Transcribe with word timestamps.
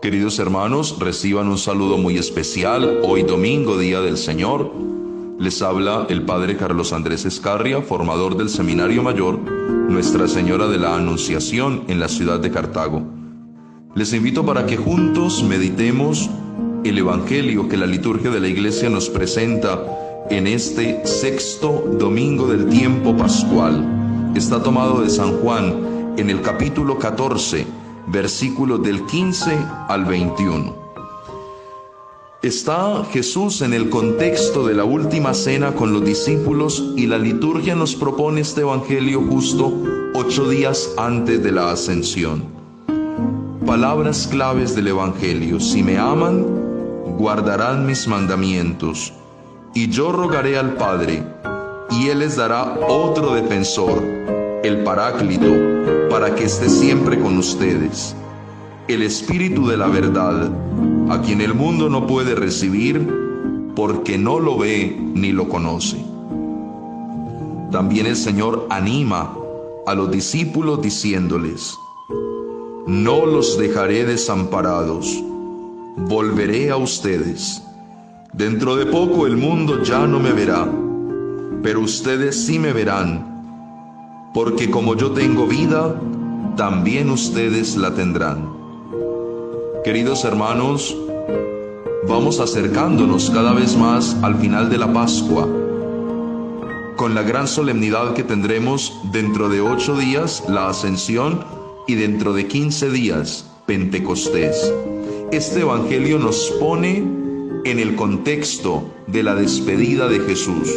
Queridos 0.00 0.38
hermanos, 0.38 0.98
reciban 1.00 1.48
un 1.48 1.58
saludo 1.58 1.98
muy 1.98 2.18
especial 2.18 3.00
hoy 3.02 3.22
domingo, 3.22 3.78
Día 3.78 4.00
del 4.00 4.18
Señor. 4.18 4.70
Les 5.38 5.62
habla 5.62 6.06
el 6.10 6.22
Padre 6.22 6.56
Carlos 6.56 6.92
Andrés 6.92 7.24
Escarria, 7.24 7.82
formador 7.82 8.36
del 8.36 8.48
Seminario 8.48 9.02
Mayor 9.02 9.38
Nuestra 9.38 10.28
Señora 10.28 10.68
de 10.68 10.78
la 10.78 10.94
Anunciación 10.94 11.84
en 11.88 11.98
la 11.98 12.08
ciudad 12.08 12.38
de 12.38 12.50
Cartago. 12.50 13.02
Les 13.94 14.12
invito 14.12 14.44
para 14.44 14.66
que 14.66 14.76
juntos 14.76 15.42
meditemos 15.42 16.30
el 16.84 16.98
Evangelio 16.98 17.68
que 17.68 17.76
la 17.76 17.86
liturgia 17.86 18.30
de 18.30 18.40
la 18.40 18.48
Iglesia 18.48 18.90
nos 18.90 19.08
presenta 19.08 19.82
en 20.30 20.46
este 20.46 21.04
sexto 21.06 21.84
domingo 21.98 22.46
del 22.46 22.68
tiempo 22.68 23.16
pascual. 23.16 24.32
Está 24.36 24.62
tomado 24.62 25.00
de 25.00 25.10
San 25.10 25.38
Juan 25.38 26.14
en 26.16 26.30
el 26.30 26.42
capítulo 26.42 26.98
14 26.98 27.83
versículos 28.06 28.82
del 28.82 29.04
15 29.06 29.58
al 29.88 30.04
21. 30.04 30.84
Está 32.42 33.04
Jesús 33.10 33.62
en 33.62 33.72
el 33.72 33.88
contexto 33.88 34.66
de 34.66 34.74
la 34.74 34.84
última 34.84 35.32
cena 35.32 35.74
con 35.74 35.94
los 35.94 36.04
discípulos 36.04 36.92
y 36.94 37.06
la 37.06 37.16
liturgia 37.16 37.74
nos 37.74 37.94
propone 37.94 38.42
este 38.42 38.60
Evangelio 38.60 39.22
justo 39.22 39.72
ocho 40.14 40.48
días 40.48 40.92
antes 40.98 41.42
de 41.42 41.52
la 41.52 41.70
ascensión. 41.70 42.44
Palabras 43.66 44.26
claves 44.26 44.76
del 44.76 44.88
Evangelio. 44.88 45.58
Si 45.58 45.82
me 45.82 45.96
aman, 45.96 46.44
guardarán 47.16 47.86
mis 47.86 48.06
mandamientos. 48.06 49.12
Y 49.74 49.88
yo 49.88 50.12
rogaré 50.12 50.58
al 50.58 50.74
Padre, 50.74 51.22
y 51.90 52.08
Él 52.08 52.18
les 52.18 52.36
dará 52.36 52.78
otro 52.86 53.34
defensor, 53.34 54.02
el 54.64 54.82
Paráclito 54.82 55.52
para 56.08 56.34
que 56.34 56.44
esté 56.44 56.70
siempre 56.70 57.20
con 57.20 57.36
ustedes. 57.36 58.16
El 58.88 59.02
Espíritu 59.02 59.66
de 59.66 59.76
la 59.76 59.88
verdad, 59.88 60.50
a 61.10 61.20
quien 61.20 61.42
el 61.42 61.52
mundo 61.52 61.90
no 61.90 62.06
puede 62.06 62.34
recibir 62.34 63.06
porque 63.76 64.16
no 64.16 64.40
lo 64.40 64.56
ve 64.56 64.96
ni 64.98 65.32
lo 65.32 65.50
conoce. 65.50 66.02
También 67.70 68.06
el 68.06 68.16
Señor 68.16 68.66
anima 68.70 69.36
a 69.86 69.94
los 69.94 70.10
discípulos 70.10 70.80
diciéndoles, 70.80 71.74
no 72.86 73.26
los 73.26 73.58
dejaré 73.58 74.06
desamparados, 74.06 75.22
volveré 76.08 76.70
a 76.70 76.78
ustedes. 76.78 77.62
Dentro 78.32 78.76
de 78.76 78.86
poco 78.86 79.26
el 79.26 79.36
mundo 79.36 79.82
ya 79.82 80.06
no 80.06 80.20
me 80.20 80.32
verá, 80.32 80.66
pero 81.62 81.80
ustedes 81.80 82.46
sí 82.46 82.58
me 82.58 82.72
verán 82.72 83.33
porque 84.34 84.68
como 84.68 84.96
yo 84.96 85.12
tengo 85.12 85.46
vida, 85.46 85.94
también 86.56 87.08
ustedes 87.08 87.76
la 87.76 87.94
tendrán. 87.94 88.52
Queridos 89.84 90.24
hermanos, 90.24 90.96
vamos 92.08 92.40
acercándonos 92.40 93.30
cada 93.30 93.52
vez 93.52 93.76
más 93.76 94.16
al 94.22 94.34
final 94.34 94.68
de 94.70 94.78
la 94.78 94.92
Pascua, 94.92 95.48
con 96.96 97.14
la 97.14 97.22
gran 97.22 97.46
solemnidad 97.46 98.14
que 98.14 98.24
tendremos 98.24 98.92
dentro 99.12 99.48
de 99.48 99.60
ocho 99.60 99.96
días, 99.96 100.42
la 100.48 100.68
ascensión, 100.68 101.44
y 101.86 101.94
dentro 101.94 102.32
de 102.32 102.48
quince 102.48 102.90
días, 102.90 103.48
Pentecostés. 103.66 104.72
Este 105.30 105.60
Evangelio 105.60 106.18
nos 106.18 106.50
pone 106.58 106.96
en 107.64 107.78
el 107.78 107.94
contexto 107.94 108.82
de 109.06 109.22
la 109.22 109.36
despedida 109.36 110.08
de 110.08 110.20
Jesús, 110.20 110.70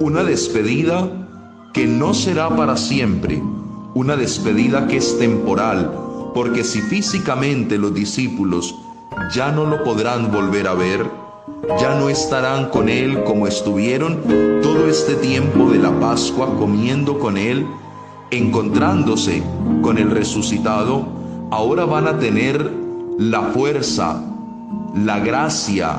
una 0.00 0.24
despedida 0.24 1.27
que 1.72 1.86
no 1.86 2.14
será 2.14 2.48
para 2.54 2.76
siempre, 2.76 3.42
una 3.94 4.16
despedida 4.16 4.86
que 4.86 4.98
es 4.98 5.18
temporal, 5.18 5.92
porque 6.34 6.64
si 6.64 6.80
físicamente 6.80 7.78
los 7.78 7.94
discípulos 7.94 8.74
ya 9.34 9.50
no 9.50 9.64
lo 9.64 9.82
podrán 9.84 10.30
volver 10.30 10.68
a 10.68 10.74
ver, 10.74 11.10
ya 11.80 11.98
no 11.98 12.08
estarán 12.08 12.70
con 12.70 12.88
Él 12.88 13.24
como 13.24 13.46
estuvieron 13.46 14.22
todo 14.62 14.88
este 14.88 15.14
tiempo 15.14 15.70
de 15.70 15.78
la 15.78 15.98
Pascua 15.98 16.56
comiendo 16.56 17.18
con 17.18 17.36
Él, 17.36 17.66
encontrándose 18.30 19.42
con 19.82 19.98
el 19.98 20.10
resucitado, 20.10 21.06
ahora 21.50 21.84
van 21.84 22.06
a 22.06 22.18
tener 22.18 22.70
la 23.18 23.42
fuerza, 23.42 24.22
la 24.94 25.18
gracia, 25.18 25.98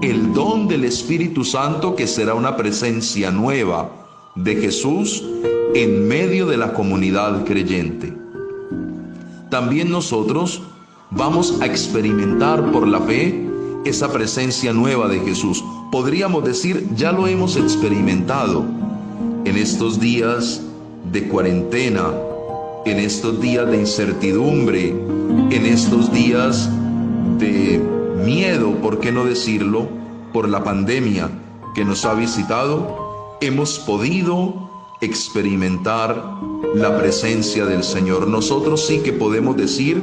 el 0.00 0.32
don 0.32 0.68
del 0.68 0.84
Espíritu 0.84 1.44
Santo 1.44 1.96
que 1.96 2.06
será 2.06 2.34
una 2.34 2.56
presencia 2.56 3.30
nueva, 3.30 4.01
de 4.34 4.56
Jesús 4.56 5.24
en 5.74 6.08
medio 6.08 6.46
de 6.46 6.56
la 6.56 6.72
comunidad 6.72 7.44
creyente. 7.44 8.16
También 9.50 9.90
nosotros 9.90 10.62
vamos 11.10 11.60
a 11.60 11.66
experimentar 11.66 12.72
por 12.72 12.86
la 12.88 13.00
fe 13.00 13.46
esa 13.84 14.12
presencia 14.12 14.72
nueva 14.72 15.08
de 15.08 15.20
Jesús. 15.20 15.62
Podríamos 15.90 16.44
decir, 16.44 16.86
ya 16.94 17.12
lo 17.12 17.26
hemos 17.26 17.56
experimentado 17.56 18.64
en 19.44 19.56
estos 19.56 20.00
días 20.00 20.62
de 21.10 21.28
cuarentena, 21.28 22.12
en 22.86 22.98
estos 22.98 23.40
días 23.40 23.70
de 23.70 23.80
incertidumbre, 23.80 24.90
en 25.50 25.66
estos 25.66 26.12
días 26.12 26.70
de 27.38 27.80
miedo, 28.24 28.72
¿por 28.76 29.00
qué 29.00 29.12
no 29.12 29.24
decirlo?, 29.24 29.88
por 30.32 30.48
la 30.48 30.64
pandemia 30.64 31.28
que 31.74 31.84
nos 31.84 32.06
ha 32.06 32.14
visitado 32.14 33.01
hemos 33.42 33.80
podido 33.80 34.70
experimentar 35.00 36.24
la 36.76 36.96
presencia 36.96 37.66
del 37.66 37.82
Señor. 37.82 38.28
Nosotros 38.28 38.86
sí 38.86 39.00
que 39.00 39.12
podemos 39.12 39.56
decir 39.56 40.00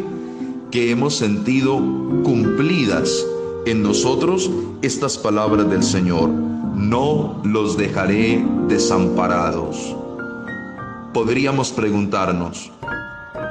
que 0.72 0.92
hemos 0.92 1.16
sentido 1.16 1.78
cumplidas 2.24 3.26
en 3.66 3.82
nosotros 3.82 4.52
estas 4.82 5.18
palabras 5.18 5.70
del 5.70 5.84
Señor. 5.84 6.30
No 6.30 7.42
los 7.46 7.78
dejaré 7.78 8.46
desamparados. 8.68 9.96
Podríamos 11.14 11.72
preguntarnos, 11.72 12.72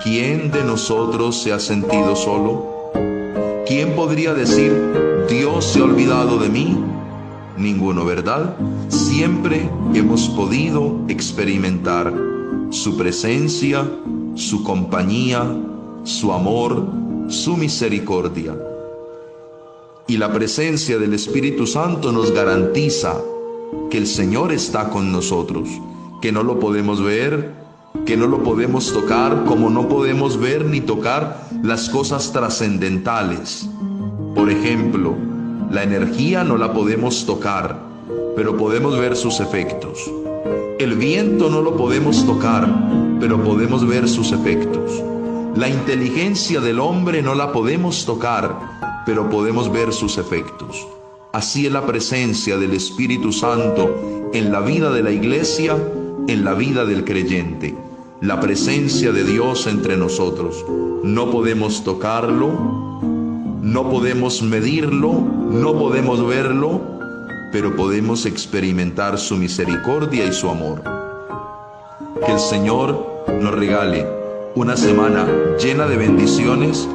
¿quién 0.04 0.50
de 0.50 0.64
nosotros 0.64 1.42
se 1.42 1.54
ha 1.54 1.58
sentido 1.58 2.14
solo? 2.14 2.92
¿Quién 3.66 3.96
podría 3.96 4.34
decir, 4.34 4.72
Dios 5.30 5.64
se 5.64 5.80
ha 5.80 5.84
olvidado 5.84 6.38
de 6.38 6.48
mí? 6.50 6.76
Ninguno, 7.58 8.04
¿verdad? 8.04 8.56
Siempre 8.88 9.68
hemos 9.94 10.28
podido 10.30 11.00
experimentar 11.08 12.12
su 12.70 12.96
presencia, 12.96 13.88
su 14.34 14.62
compañía, 14.62 15.44
su 16.04 16.32
amor, 16.32 16.86
su 17.28 17.56
misericordia. 17.56 18.56
Y 20.06 20.16
la 20.16 20.32
presencia 20.32 20.98
del 20.98 21.14
Espíritu 21.14 21.66
Santo 21.66 22.12
nos 22.12 22.32
garantiza 22.32 23.20
que 23.90 23.98
el 23.98 24.06
Señor 24.06 24.52
está 24.52 24.88
con 24.90 25.12
nosotros, 25.12 25.68
que 26.22 26.32
no 26.32 26.42
lo 26.42 26.58
podemos 26.58 27.02
ver, 27.02 27.52
que 28.06 28.16
no 28.16 28.26
lo 28.26 28.42
podemos 28.42 28.92
tocar, 28.92 29.44
como 29.44 29.70
no 29.70 29.88
podemos 29.88 30.38
ver 30.38 30.64
ni 30.64 30.80
tocar 30.80 31.46
las 31.62 31.88
cosas 31.90 32.32
trascendentales. 32.32 33.68
Por 34.34 34.50
ejemplo, 34.50 35.14
la 35.70 35.82
energía 35.82 36.44
no 36.44 36.56
la 36.56 36.72
podemos 36.72 37.26
tocar, 37.26 37.78
pero 38.34 38.56
podemos 38.56 38.98
ver 38.98 39.16
sus 39.16 39.40
efectos. 39.40 40.10
El 40.78 40.94
viento 40.94 41.50
no 41.50 41.60
lo 41.60 41.76
podemos 41.76 42.24
tocar, 42.24 42.68
pero 43.20 43.42
podemos 43.42 43.86
ver 43.86 44.08
sus 44.08 44.32
efectos. 44.32 45.02
La 45.56 45.68
inteligencia 45.68 46.60
del 46.60 46.80
hombre 46.80 47.20
no 47.20 47.34
la 47.34 47.52
podemos 47.52 48.06
tocar, 48.06 49.02
pero 49.04 49.28
podemos 49.28 49.70
ver 49.70 49.92
sus 49.92 50.16
efectos. 50.16 50.86
Así 51.32 51.66
es 51.66 51.72
la 51.72 51.84
presencia 51.84 52.56
del 52.56 52.72
Espíritu 52.72 53.32
Santo 53.32 54.30
en 54.32 54.50
la 54.50 54.60
vida 54.60 54.90
de 54.90 55.02
la 55.02 55.10
iglesia, 55.10 55.76
en 56.28 56.44
la 56.44 56.54
vida 56.54 56.86
del 56.86 57.04
creyente. 57.04 57.74
La 58.20 58.40
presencia 58.40 59.12
de 59.12 59.24
Dios 59.24 59.66
entre 59.66 59.96
nosotros. 59.96 60.64
No 61.02 61.30
podemos 61.30 61.84
tocarlo, 61.84 63.00
no 63.62 63.90
podemos 63.90 64.42
medirlo, 64.42 65.12
no 65.12 65.78
podemos 65.78 66.26
verlo, 66.26 66.80
pero 67.52 67.74
podemos 67.74 68.26
experimentar 68.26 69.18
su 69.18 69.36
misericordia 69.36 70.26
y 70.26 70.32
su 70.32 70.48
amor. 70.48 70.82
Que 72.24 72.32
el 72.32 72.38
Señor 72.38 73.24
nos 73.40 73.54
regale 73.54 74.06
una 74.54 74.76
semana 74.76 75.26
llena 75.58 75.86
de 75.86 75.96
bendiciones 75.96 76.88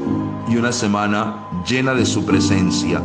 y 0.49 0.55
una 0.55 0.71
semana 0.71 1.47
llena 1.67 1.93
de 1.93 2.05
su 2.05 2.25
presencia, 2.25 3.01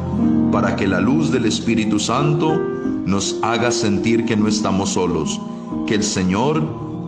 para 0.52 0.76
que 0.76 0.86
la 0.86 1.00
luz 1.00 1.30
del 1.30 1.46
Espíritu 1.46 1.98
Santo 1.98 2.58
nos 3.06 3.38
haga 3.42 3.70
sentir 3.70 4.24
que 4.24 4.36
no 4.36 4.48
estamos 4.48 4.90
solos, 4.90 5.40
que 5.86 5.94
el 5.94 6.04
Señor 6.04 6.62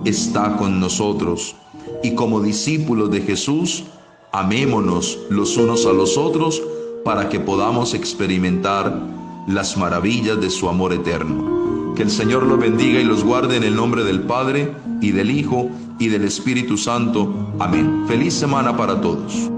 está 0.04 0.56
con 0.56 0.80
nosotros. 0.80 1.54
Y 2.02 2.14
como 2.14 2.40
discípulos 2.40 3.10
de 3.10 3.20
Jesús, 3.20 3.84
Amémonos 4.32 5.18
los 5.28 5.56
unos 5.56 5.86
a 5.86 5.92
los 5.92 6.16
otros 6.16 6.62
para 7.04 7.28
que 7.28 7.40
podamos 7.40 7.94
experimentar 7.94 8.96
las 9.48 9.76
maravillas 9.76 10.40
de 10.40 10.50
su 10.50 10.68
amor 10.68 10.92
eterno. 10.92 11.94
Que 11.96 12.02
el 12.02 12.10
Señor 12.10 12.44
los 12.44 12.58
bendiga 12.58 13.00
y 13.00 13.04
los 13.04 13.24
guarde 13.24 13.56
en 13.56 13.64
el 13.64 13.74
nombre 13.74 14.04
del 14.04 14.22
Padre 14.22 14.72
y 15.00 15.10
del 15.10 15.30
Hijo 15.30 15.68
y 15.98 16.08
del 16.08 16.24
Espíritu 16.24 16.76
Santo. 16.76 17.54
Amén. 17.58 18.04
Feliz 18.06 18.34
semana 18.34 18.76
para 18.76 19.00
todos. 19.00 19.50